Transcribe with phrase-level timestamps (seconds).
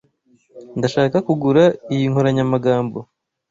[0.77, 1.63] Ndashaka kugura
[1.93, 2.99] iyi nkoranyamagambo.